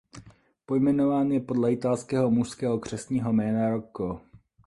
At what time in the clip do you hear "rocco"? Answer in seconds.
3.69-4.21